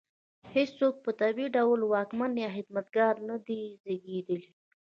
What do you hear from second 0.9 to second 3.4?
په طبیعي ډول واکمن یا خدمتګار نه